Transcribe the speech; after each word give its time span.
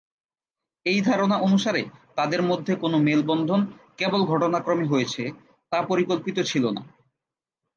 এই 0.85 0.99
ধারণা 1.01 1.35
অনুসারে 1.37 1.81
তাদের 2.15 2.41
মধ্যে 2.43 2.73
কোন 2.75 2.93
মেলবন্ধন 3.01 3.61
কেবল 3.97 4.21
ঘটনাক্রমে 4.25 4.85
হয়েছে, 4.85 5.23
তা 5.71 5.77
পরিকল্পিত 5.81 6.37
ছিলোনা। 6.41 6.81